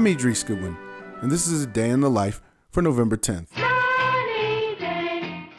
I'm 0.00 0.06
Idris 0.06 0.42
Goodwin, 0.42 0.78
and 1.20 1.30
this 1.30 1.46
is 1.46 1.62
a 1.62 1.66
day 1.66 1.90
in 1.90 2.00
the 2.00 2.08
life 2.08 2.40
for 2.70 2.80
November 2.80 3.18
10th. 3.18 3.48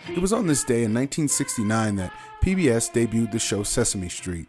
It 0.09 0.17
was 0.17 0.33
on 0.33 0.47
this 0.47 0.63
day 0.63 0.83
in 0.83 0.95
1969 0.95 1.97
that 1.97 2.11
PBS 2.43 2.91
debuted 2.91 3.31
the 3.31 3.37
show 3.37 3.61
Sesame 3.61 4.09
Street. 4.09 4.47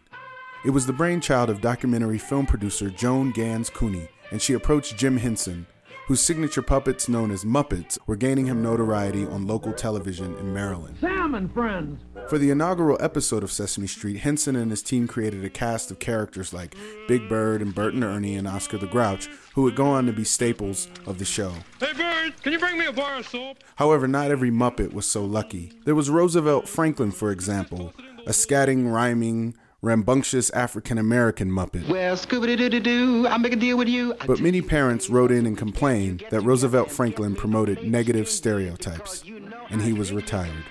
It 0.65 0.71
was 0.71 0.87
the 0.87 0.93
brainchild 0.93 1.51
of 1.51 1.61
documentary 1.61 2.17
film 2.17 2.47
producer 2.47 2.89
Joan 2.89 3.29
Ganz 3.33 3.69
Cooney, 3.69 4.07
and 4.31 4.41
she 4.41 4.53
approached 4.53 4.97
Jim 4.97 5.17
Henson, 5.17 5.67
whose 6.07 6.21
signature 6.21 6.63
puppets, 6.63 7.07
known 7.07 7.29
as 7.29 7.45
Muppets, 7.45 7.99
were 8.07 8.15
gaining 8.15 8.47
him 8.47 8.63
notoriety 8.63 9.27
on 9.27 9.45
local 9.45 9.73
television 9.73 10.35
in 10.37 10.51
Maryland. 10.51 10.97
Sam 11.01 11.35
and 11.35 11.53
friends. 11.53 12.01
For 12.29 12.37
the 12.39 12.49
inaugural 12.49 12.97
episode 12.99 13.43
of 13.43 13.51
Sesame 13.51 13.85
Street, 13.85 14.17
Henson 14.17 14.55
and 14.55 14.71
his 14.71 14.81
team 14.81 15.07
created 15.07 15.45
a 15.45 15.49
cast 15.49 15.91
of 15.91 15.99
characters 15.99 16.51
like 16.53 16.75
Big 17.07 17.29
Bird 17.29 17.61
and 17.61 17.75
Bert 17.75 17.93
and 17.93 18.03
Ernie 18.03 18.35
and 18.35 18.47
Oscar 18.47 18.77
the 18.77 18.87
Grouch, 18.87 19.27
who 19.53 19.61
would 19.63 19.75
go 19.75 19.85
on 19.87 20.07
to 20.07 20.13
be 20.13 20.23
staples 20.23 20.87
of 21.05 21.19
the 21.19 21.25
show. 21.25 21.53
Hey, 21.79 21.93
Bird, 21.93 22.41
can 22.41 22.53
you 22.53 22.59
bring 22.59 22.79
me 22.79 22.87
a 22.87 22.91
bar 22.91 23.17
of 23.19 23.27
soap? 23.27 23.57
However, 23.75 24.07
not 24.07 24.31
every 24.31 24.49
Muppet 24.49 24.93
was 24.93 25.05
so 25.05 25.23
lucky. 25.23 25.73
There 25.85 25.93
was 25.95 26.09
Roosevelt 26.09 26.67
Franklin, 26.67 27.11
for 27.11 27.31
example, 27.31 27.93
a 28.25 28.31
scatting, 28.31 28.91
rhyming, 28.91 29.55
rambunctious 29.83 30.49
African 30.51 30.97
American 30.97 31.51
Muppet. 31.51 31.87
Well, 31.87 32.15
Scooby 32.15 32.57
Doo 32.57 32.69
Doo 32.69 32.79
Doo, 32.79 33.27
I'll 33.27 33.37
make 33.37 33.53
a 33.53 33.57
deal 33.57 33.77
with 33.77 33.89
you. 33.89 34.15
But 34.25 34.39
many 34.39 34.61
parents 34.61 35.09
wrote 35.09 35.31
in 35.31 35.45
and 35.45 35.57
complained 35.57 36.23
that 36.31 36.41
Roosevelt 36.41 36.89
Franklin 36.89 37.35
promoted 37.35 37.83
negative 37.83 38.27
stereotypes, 38.27 39.23
and 39.69 39.81
he 39.81 39.93
was 39.93 40.11
retired. 40.11 40.63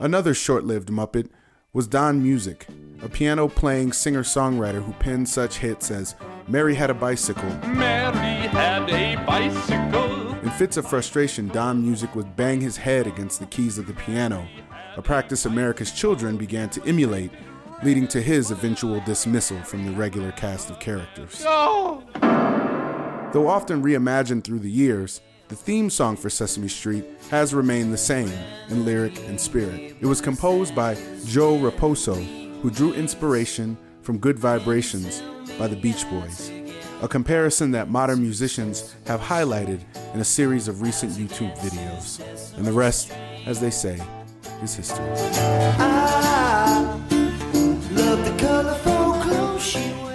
Another 0.00 0.32
short 0.32 0.62
lived 0.62 0.90
Muppet 0.90 1.28
was 1.72 1.88
Don 1.88 2.22
Music, 2.22 2.68
a 3.02 3.08
piano 3.08 3.48
playing 3.48 3.92
singer 3.92 4.22
songwriter 4.22 4.80
who 4.80 4.92
penned 4.92 5.28
such 5.28 5.58
hits 5.58 5.90
as 5.90 6.14
Mary 6.46 6.76
Had 6.76 6.90
a 6.90 6.94
Bicycle. 6.94 7.48
Mary 7.66 8.46
had 8.46 8.88
a 8.88 9.16
bicycle. 9.26 10.34
In 10.44 10.50
fits 10.50 10.76
of 10.76 10.88
frustration, 10.88 11.48
Don 11.48 11.82
Music 11.82 12.14
would 12.14 12.36
bang 12.36 12.60
his 12.60 12.76
head 12.76 13.08
against 13.08 13.40
the 13.40 13.46
keys 13.46 13.76
of 13.76 13.88
the 13.88 13.92
piano, 13.94 14.46
a 14.96 15.02
practice 15.02 15.46
America's 15.46 15.90
children 15.90 16.36
began 16.36 16.70
to 16.70 16.84
emulate 16.86 17.32
leading 17.82 18.06
to 18.08 18.22
his 18.22 18.52
eventual 18.52 19.00
dismissal 19.00 19.60
from 19.64 19.84
the 19.84 19.92
regular 19.92 20.30
cast 20.32 20.70
of 20.70 20.78
characters. 20.78 21.42
Oh. 21.44 22.04
Though 23.32 23.48
often 23.48 23.82
reimagined 23.82 24.44
through 24.44 24.60
the 24.60 24.70
years, 24.70 25.20
the 25.48 25.56
theme 25.56 25.88
song 25.88 26.16
for 26.16 26.28
Sesame 26.28 26.68
Street 26.68 27.04
has 27.30 27.54
remained 27.54 27.92
the 27.92 27.98
same 27.98 28.30
in 28.68 28.84
lyric 28.84 29.18
and 29.26 29.40
spirit. 29.40 29.96
It 30.00 30.06
was 30.06 30.20
composed 30.20 30.74
by 30.74 30.94
Joe 31.24 31.56
Raposo, 31.56 32.16
who 32.60 32.70
drew 32.70 32.92
inspiration 32.92 33.76
from 34.02 34.18
Good 34.18 34.38
Vibrations 34.38 35.22
by 35.58 35.66
the 35.66 35.76
Beach 35.76 36.08
Boys, 36.10 36.50
a 37.00 37.08
comparison 37.08 37.70
that 37.70 37.88
modern 37.88 38.20
musicians 38.20 38.94
have 39.06 39.20
highlighted 39.20 39.80
in 40.14 40.20
a 40.20 40.24
series 40.24 40.68
of 40.68 40.82
recent 40.82 41.12
YouTube 41.12 41.56
videos. 41.58 42.56
And 42.56 42.66
the 42.66 42.72
rest, 42.72 43.12
as 43.46 43.60
they 43.60 43.70
say, 43.70 44.00
is 44.62 44.74
history. 44.74 45.06
Ah. 45.80 46.37